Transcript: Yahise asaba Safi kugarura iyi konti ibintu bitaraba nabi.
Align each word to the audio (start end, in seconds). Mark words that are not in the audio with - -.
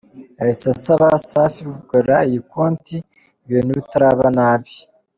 Yahise 0.39 0.65
asaba 0.75 1.07
Safi 1.29 1.61
kugarura 1.75 2.17
iyi 2.29 2.39
konti 2.51 2.95
ibintu 3.47 3.71
bitaraba 3.79 4.25
nabi. 4.37 4.73